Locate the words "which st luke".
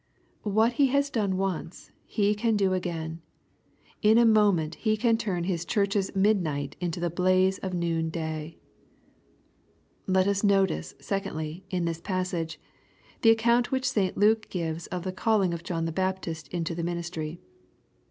13.71-14.49